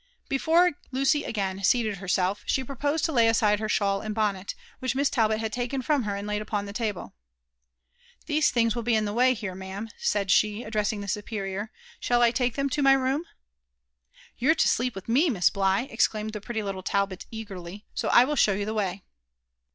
[0.29, 4.95] Before Lucy again sealed herself, she proposed to lay aside 4ier shawl and bonnet, which
[4.95, 7.03] Miss Talbot had taken from her and laid u|)on the (able.'•
[8.25, 11.69] These things will be in the way here, ma'am," said she, address ing the superior:
[12.01, 13.25] sball I lake lliem to my room?"
[14.39, 15.29] "You're to sleep with mo.
[15.29, 19.03] Miss Bligh," exclaimed the preUy little Talbot eagerly;so [will show you the way."